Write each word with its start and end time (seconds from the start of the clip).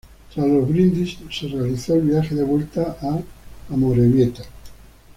Tras 0.33 0.47
los 0.47 0.67
brindis 0.67 1.19
se 1.29 1.47
realizó 1.47 1.93
el 1.93 2.01
viaje 2.07 2.33
de 2.33 2.43
vuelta 2.43 2.97
a 3.03 3.21
Amorebieta. 3.71 4.41